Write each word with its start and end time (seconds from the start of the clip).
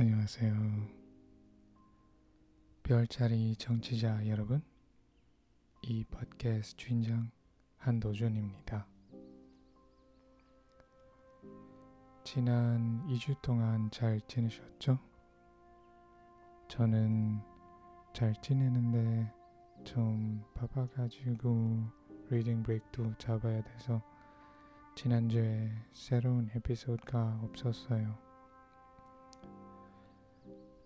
안녕하세요. 0.00 0.54
별자리 2.82 3.54
청취자 3.56 4.26
여러분, 4.28 4.62
이 5.82 6.04
팟캐스트 6.04 6.76
주인장 6.78 7.30
한도준입니다. 7.76 8.86
지난 12.24 13.06
2주 13.08 13.42
동안 13.42 13.90
잘 13.90 14.22
지내셨죠? 14.22 14.98
저는 16.68 17.42
잘 18.14 18.32
지내는데 18.40 19.30
좀 19.84 20.42
바빠가지고 20.54 21.90
reading 22.30 22.62
break도 22.62 23.18
잡아야 23.18 23.62
돼서 23.62 24.02
지난주에 24.96 25.70
새로운 25.92 26.48
에피소드가 26.54 27.40
없었어요. 27.42 28.29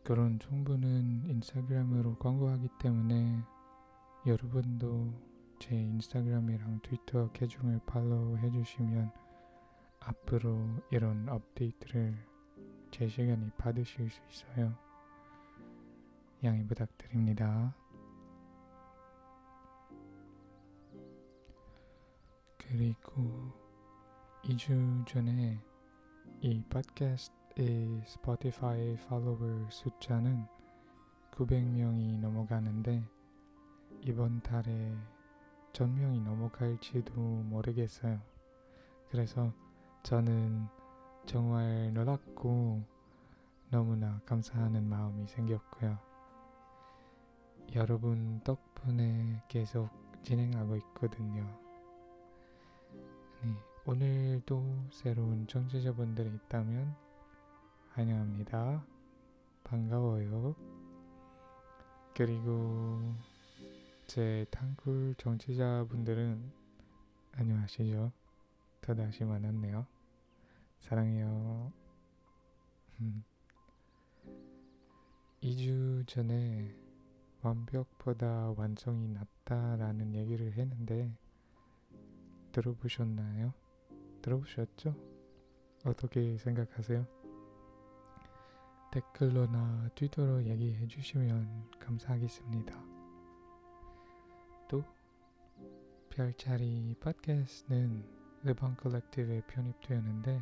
그런 0.04 0.38
정보는 0.38 1.24
인스타그램으로 1.30 2.16
광고하기 2.18 2.68
때문에 2.78 3.42
여러분도 4.26 5.14
제 5.58 5.74
인스타그램이랑 5.74 6.80
트위터 6.82 7.32
계정을 7.32 7.80
팔로우 7.86 8.36
해주시면 8.36 9.10
앞으로 10.00 10.58
이런 10.90 11.26
업데이트를 11.30 12.14
제 12.90 13.08
시간에 13.08 13.50
받으실 13.56 14.10
수 14.10 14.20
있어요. 14.30 14.76
양해 16.44 16.66
부탁드립니다. 16.66 17.74
그리고 22.58 23.52
2주 24.42 25.06
전에 25.06 25.58
이 26.42 26.62
팟캐스트 26.68 27.43
의 27.56 28.02
스포티파이 28.04 28.96
팔로워 29.08 29.68
숫자는 29.70 30.44
900명이 31.30 32.18
넘어가는데 32.18 33.04
이번 34.00 34.42
달에 34.42 34.92
1000명이 35.72 36.24
넘어갈지도 36.24 37.12
모르겠어요. 37.14 38.20
그래서 39.08 39.52
저는 40.02 40.66
정말 41.26 41.94
놀랍고 41.94 42.82
너무나 43.70 44.20
감사하는 44.26 44.88
마음이 44.88 45.28
생겼고요. 45.28 45.96
여러분 47.76 48.40
덕분에 48.42 49.44
계속 49.46 49.90
진행하고 50.24 50.74
있거든요. 50.78 51.46
네, 53.42 53.54
오늘도 53.86 54.88
새로운 54.90 55.46
청취자분들이 55.46 56.34
있다면 56.34 57.03
환영합니다. 57.94 58.84
반가워요. 59.62 60.56
그리고 62.16 63.14
제 64.08 64.44
탕쿨 64.50 65.14
정치자분들은 65.16 66.52
안녕하시죠? 67.34 68.10
더다시 68.80 69.22
만났네요. 69.24 69.86
사랑해요. 70.80 71.72
2주 75.40 76.04
전에 76.08 76.74
완벽보다 77.42 78.54
완성이 78.56 79.06
낫다라는 79.08 80.16
얘기를 80.16 80.52
했는데 80.54 81.16
들어보셨나요? 82.50 83.54
들어보셨죠? 84.20 84.96
어떻게 85.84 86.36
생각하세요? 86.38 87.23
댓글로나 88.94 89.88
트위터로 89.96 90.44
얘기해 90.44 90.86
주시면 90.86 91.68
감사하겠습니다. 91.80 92.80
또 94.68 94.84
별자리 96.10 96.94
팟캐스트는 97.00 98.04
르방 98.44 98.76
컬렉티브에 98.76 99.40
편입되었는데 99.48 100.40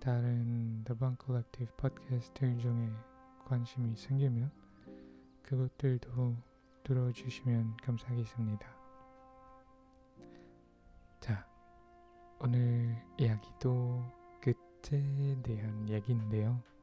다른 0.00 0.82
르방 0.84 1.14
컬렉티브 1.14 1.76
팟캐스트 1.76 2.58
중에 2.58 2.92
관심이 3.44 3.94
생기면 3.94 4.50
그것들도 5.44 6.36
들어주시면 6.82 7.76
감사하겠습니다. 7.76 8.66
자, 11.20 11.46
오늘 12.40 13.00
이야기도 13.16 14.02
끝에 14.40 15.40
대한 15.44 15.88
얘기인데요. 15.88 16.73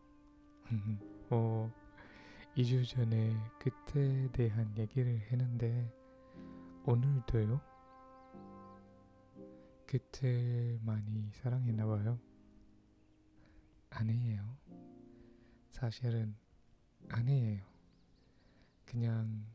어, 1.29 1.71
2주 2.55 2.87
전에 2.87 3.35
끝에 3.59 4.27
대한 4.31 4.77
얘기를 4.77 5.19
했는데 5.31 5.91
오늘도요. 6.85 7.61
끝을 9.85 10.79
많이 10.83 11.29
사랑했나 11.33 11.85
봐요. 11.85 12.19
아니에요. 13.89 14.57
사실은 15.71 16.35
아니에요. 17.09 17.63
그냥 18.85 19.45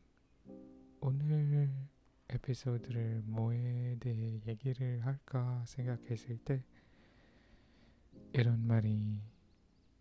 오늘 1.01 1.71
에피소드를 2.29 3.23
뭐에 3.27 3.97
대해 4.01 4.41
얘기를 4.47 5.05
할까 5.07 5.65
생각했을 5.67 6.39
때 6.39 6.63
이런 8.33 8.67
말이 8.67 9.23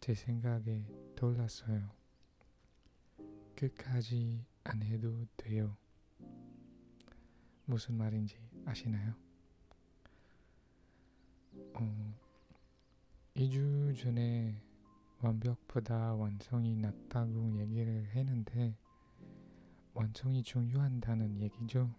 제 0.05 0.13
생각에 0.13 0.85
떠올랐어요. 1.15 1.89
끝까지 3.55 4.45
안 4.63 4.83
해도 4.83 5.25
돼요. 5.35 5.75
무슨 7.65 7.95
말인지 7.95 8.37
아시나요? 8.65 9.15
어, 11.73 12.13
2주 13.35 13.99
전에 13.99 14.61
완벽보다 15.21 16.13
완성이 16.13 16.75
낫다고 16.75 17.57
얘기를 17.57 18.05
했는데 18.09 18.77
완성이 19.95 20.43
중요한다는 20.43 21.41
얘기죠. 21.41 21.89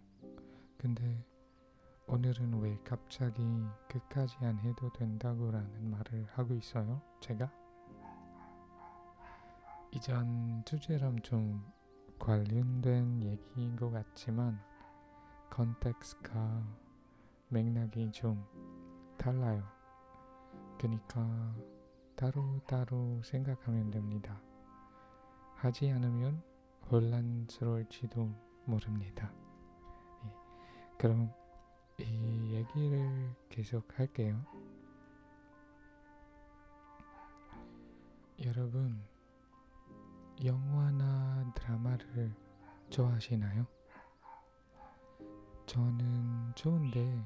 근데 0.79 1.27
오늘은 2.07 2.61
왜 2.61 2.79
갑자기 2.85 3.43
끝까지 3.89 4.37
안 4.43 4.61
해도 4.61 4.93
된다고라는 4.93 5.91
말을 5.91 6.25
하고 6.27 6.55
있어요? 6.55 7.03
제가? 7.21 7.66
이전 9.93 10.63
주제랑 10.65 11.21
좀 11.23 11.65
관련된 12.19 13.23
얘기인 13.23 13.77
것 13.77 13.91
같지만 13.91 14.61
컨텍스가 15.51 16.63
맥락이 17.49 18.11
좀 18.13 18.45
달라요. 19.17 19.63
그니까 20.79 21.55
따로따로 22.15 23.23
생각하면 23.23 23.91
됩니다. 23.91 24.41
하지 25.55 25.91
않으면 25.91 26.43
혼란스러울지도 26.91 28.31
모릅니다. 28.65 29.33
예, 30.25 30.33
그럼 30.99 31.33
이 31.99 32.53
얘기를 32.55 33.35
계속 33.49 33.99
할게요. 33.99 34.45
여러분, 38.45 39.03
영화나 40.45 41.51
드라마를 41.55 42.35
좋아하시나요? 42.91 43.67
저는 45.67 46.53
좋은데 46.55 47.25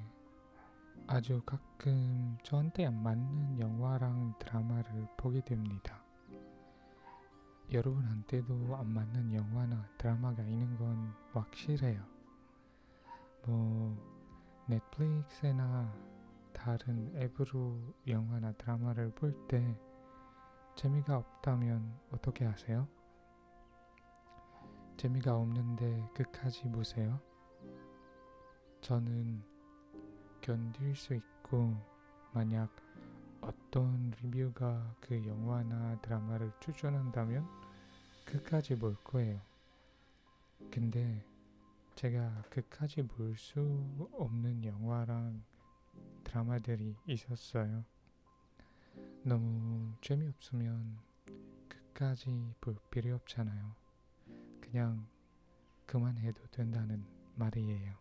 아주 1.07 1.43
가끔 1.45 2.39
저한테 2.43 2.87
안 2.87 3.03
맞는 3.03 3.59
영화랑 3.59 4.35
드라마를 4.39 5.09
보게 5.17 5.41
됩니다. 5.41 6.03
여러분한테도 7.73 8.77
안 8.77 8.89
맞는 8.93 9.35
영화나 9.35 9.85
드라마가 9.99 10.43
있는 10.45 10.77
건 10.77 11.13
확실해요. 11.33 12.03
뭐 13.47 13.97
넷플릭스나 14.67 15.93
다른 16.53 17.13
앱으로 17.17 17.79
영화나 18.07 18.53
드라마를 18.53 19.11
볼 19.13 19.33
때 19.49 19.77
재미가 20.77 21.17
없다면 21.19 21.99
어떻게 22.13 22.45
하세요? 22.45 22.89
재미가 25.01 25.35
없는데 25.35 26.11
끝까지 26.13 26.65
보세요. 26.65 27.19
저는 28.83 29.43
견딜 30.43 30.95
수 30.95 31.15
있고 31.15 31.75
만약 32.35 32.71
어떤 33.41 34.11
리뷰가 34.21 34.97
그 35.01 35.27
영화나 35.27 35.99
드라마를 36.03 36.53
추천한다면 36.61 37.49
끝까지 38.27 38.75
볼 38.75 38.95
거예요. 39.03 39.41
근데 40.71 41.25
제가 41.95 42.43
끝까지 42.51 43.01
볼 43.05 43.35
수 43.39 43.59
없는 44.13 44.63
영화랑 44.67 45.43
드라마들이 46.25 46.95
있었어요. 47.07 47.87
너무 49.23 49.95
재미없으면 50.03 50.99
끝까지 51.71 52.53
볼 52.61 52.77
필요 52.91 53.15
없잖아요. 53.15 53.80
그냥 54.71 55.07
그만해도 55.87 56.47
된다는 56.51 57.05
말이에요. 57.35 57.95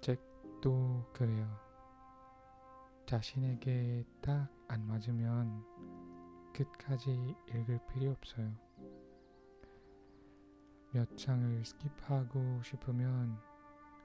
책도 0.00 1.10
그래요. 1.12 1.58
자신에게 3.06 4.04
딱 4.22 4.60
안 4.72 4.86
맞으면 4.86 5.64
끝까지 6.52 7.34
읽을 7.48 7.80
필요 7.88 8.12
없어요. 8.12 8.54
몇 10.92 11.16
장을 11.16 11.62
skip하고 11.62 12.62
싶으면 12.62 13.36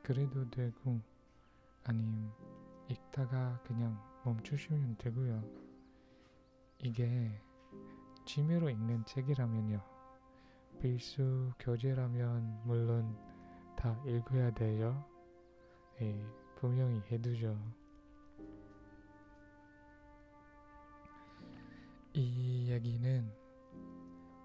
그래도 0.02 0.50
되고 0.50 1.00
아님 1.84 2.32
읽다가 2.90 3.62
그냥 3.64 3.96
멈추시면 4.24 4.98
되고요. 4.98 5.44
이게 6.80 7.40
취미로 8.26 8.70
읽는 8.70 9.06
책이라면요. 9.06 9.82
필수 10.82 11.52
교재라면 11.60 12.62
물론 12.66 13.18
다 13.76 14.02
읽어야 14.06 14.52
돼요. 14.52 15.06
예, 16.02 16.26
분명히 16.56 17.02
해두죠. 17.12 17.58
이 22.14 22.70
얘기는 22.70 23.32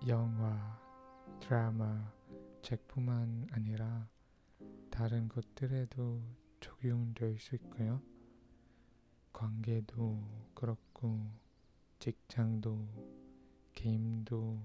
영화, 0.06 0.78
드라마, 1.40 2.12
책뿐만 2.62 3.48
아니라 3.52 4.08
다른 4.90 5.28
것들에도 5.28 6.20
적용될 6.60 7.38
수 7.38 7.54
있고요. 7.56 8.02
관계도 9.32 10.22
그렇고, 10.54 11.30
직장도, 11.98 13.19
게임도, 13.80 14.60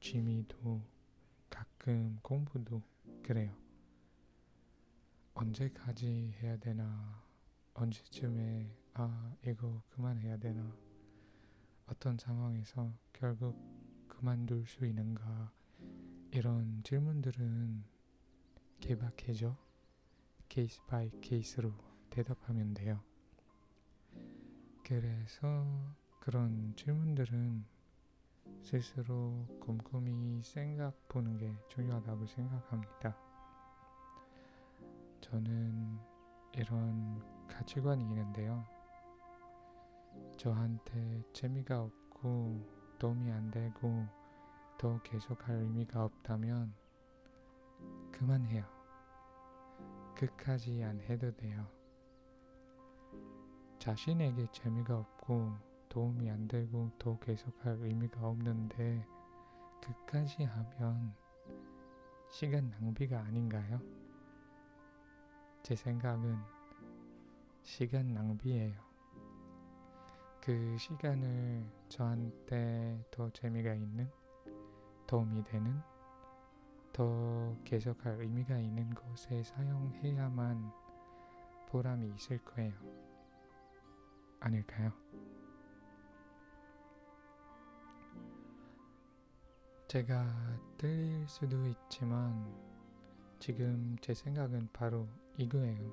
취미도, 0.00 0.82
가끔 1.48 2.18
공부도 2.22 2.82
그래요. 3.22 3.56
언제까지 5.32 6.34
해야 6.42 6.56
되나, 6.56 7.22
언제쯤에 7.74 8.68
아, 8.94 9.32
이거 9.46 9.80
그만해야 9.90 10.38
되나, 10.38 10.76
어떤 11.86 12.18
상황에서 12.18 12.92
결국 13.12 13.56
그만둘 14.08 14.66
수 14.66 14.84
있는가, 14.84 15.52
이런 16.32 16.82
질문들은 16.82 17.84
개박해져 18.80 19.56
case 20.48 20.84
by 20.88 21.12
case로 21.20 21.72
대답하면 22.10 22.74
돼요. 22.74 23.00
그래서 24.82 25.64
그런 26.18 26.74
질문들은 26.74 27.77
스스로 28.62 29.46
곰곰이 29.60 30.42
생각 30.42 30.92
보는 31.08 31.38
게 31.38 31.54
중요하다고 31.68 32.26
생각합니다. 32.26 33.16
저는 35.20 35.98
이런 36.52 37.22
가치관이 37.48 38.02
있는데요. 38.04 38.64
저한테 40.36 41.22
재미가 41.32 41.82
없고 41.82 42.60
도움이 42.98 43.30
안 43.30 43.50
되고 43.50 44.06
더 44.78 45.00
계속할 45.02 45.56
의미가 45.56 46.04
없다면 46.04 46.74
그만해요. 48.12 48.64
끝까지 50.14 50.82
안 50.82 51.00
해도 51.00 51.34
돼요. 51.34 51.66
자신에게 53.78 54.46
재미가 54.52 54.98
없고 54.98 55.67
도움이 55.98 56.30
안 56.30 56.46
되고 56.46 56.88
더 56.96 57.18
계속할 57.18 57.78
의미가 57.80 58.24
없는데 58.24 59.04
끝까지 59.80 60.44
하면 60.44 61.12
시간 62.30 62.70
낭비가 62.70 63.18
아닌가요? 63.18 63.80
제 65.64 65.74
생각은 65.74 66.38
시간 67.64 68.14
낭비예요. 68.14 68.80
그 70.40 70.76
시간을 70.78 71.66
저한테 71.88 73.04
더 73.10 73.28
재미가 73.30 73.74
있는, 73.74 74.08
도움이 75.08 75.42
되는, 75.42 75.82
더 76.92 77.56
계속할 77.64 78.20
의미가 78.20 78.56
있는 78.56 78.94
곳에 78.94 79.42
사용해야만 79.42 80.70
보람이 81.70 82.14
있을 82.14 82.38
거예요. 82.44 82.72
아닐까요? 84.38 84.92
제가 89.88 90.22
틀릴 90.76 91.26
수도 91.26 91.66
있지만 91.66 92.54
지금 93.38 93.96
제 94.02 94.12
생각은 94.12 94.68
바로 94.70 95.08
이거예요. 95.38 95.90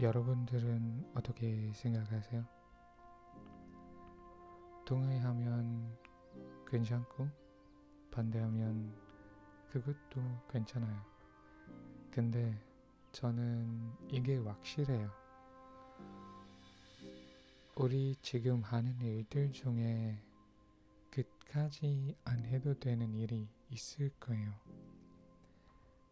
여러분들은 0.00 1.12
어떻게 1.14 1.70
생각하세요? 1.74 2.46
동의하면 4.86 5.98
괜찮고 6.66 7.28
반대하면 8.10 8.90
그것도 9.70 10.22
괜찮아요. 10.50 11.04
근데 12.10 12.58
저는 13.12 13.92
이게 14.08 14.38
확실해요. 14.38 15.10
우리 17.76 18.16
지금 18.22 18.62
하는 18.62 18.98
일들 19.02 19.52
중에 19.52 20.18
끝까지 21.48 22.14
안 22.24 22.44
해도 22.44 22.74
되는 22.78 23.14
일이 23.14 23.48
있을 23.70 24.10
거예요. 24.20 24.52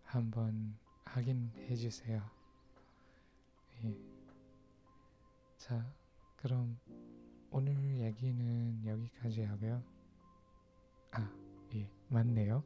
한번 0.03 0.77
확인해 1.05 1.75
주세요. 1.77 2.23
예. 3.85 3.95
자, 5.59 5.87
그럼 6.37 6.79
오늘 7.51 7.75
얘기는 7.99 8.87
여기까지 8.87 9.43
하고요. 9.43 9.83
아, 11.13 11.31
예, 11.75 11.91
맞네요. 12.09 12.65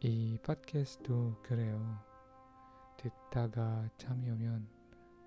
이 0.00 0.38
팟캐스트도 0.44 1.42
그래요. 1.42 2.00
듣다가 2.96 3.88
잠이 3.98 4.30
오면 4.30 4.68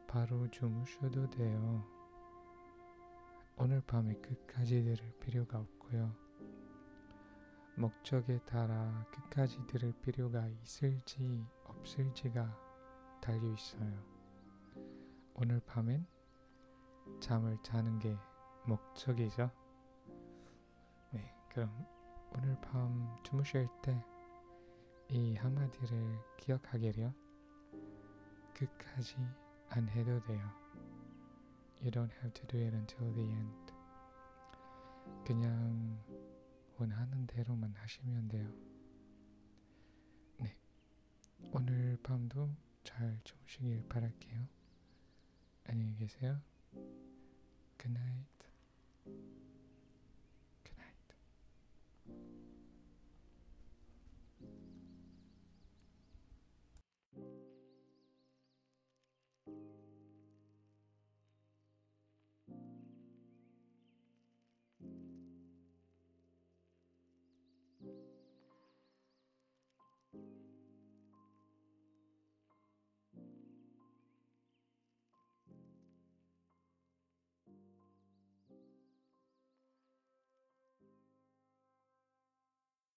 바로 0.08 0.50
주무셔도 0.50 1.30
돼요. 1.30 1.86
오늘 3.58 3.82
밤에 3.82 4.14
끝까지 4.16 4.84
들을 4.84 5.14
필요가 5.20 5.60
없고요. 5.60 6.25
목적에 7.78 8.40
따라 8.46 9.06
끝까지 9.12 9.66
들을 9.68 9.94
필요가 10.02 10.48
있을지 10.48 11.46
없을지가 11.66 12.58
달려 13.22 13.54
있어요. 13.54 14.04
오늘 15.36 15.60
밤엔 15.66 16.06
잠을 17.20 17.58
자는 17.62 18.00
게 18.00 18.18
목적이죠. 18.66 19.52
네, 21.12 21.34
그럼 21.50 21.72
오늘 22.34 22.60
밤 22.62 23.18
주무실 23.24 23.68
때 23.82 24.16
이 25.10 25.36
한마디를 25.36 26.20
기억하기를요. 26.38 27.14
끝까지 28.56 29.16
안 29.70 29.88
해도 29.90 30.20
돼요. 30.24 30.42
You 31.80 31.92
don't 31.92 32.12
have 32.14 32.34
to 32.34 32.48
do 32.48 32.60
it 32.60 32.76
until 32.76 33.14
the 33.14 33.30
end. 33.30 33.74
그냥 35.26 36.00
원하는 36.78 37.26
대로만 37.28 37.74
하시면 37.74 38.28
돼요. 38.28 38.54
네. 40.40 40.56
오늘 41.52 41.98
밤도 42.04 42.50
잘 42.84 43.20
주무시길 43.24 43.88
바랄게요. 43.88 44.48
안녕히 45.66 45.96
계세요. 45.96 46.42
Good 47.78 47.98
night. 47.98 49.45